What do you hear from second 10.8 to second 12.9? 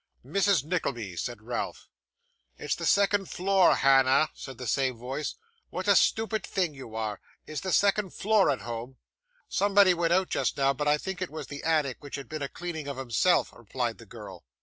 I think it was the attic which had been a cleaning